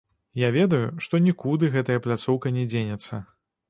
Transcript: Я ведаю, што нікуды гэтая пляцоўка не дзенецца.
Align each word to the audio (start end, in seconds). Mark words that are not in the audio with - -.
Я 0.43 0.47
ведаю, 0.55 0.87
што 1.05 1.21
нікуды 1.27 1.71
гэтая 1.79 2.01
пляцоўка 2.09 2.57
не 2.61 2.69
дзенецца. 2.75 3.27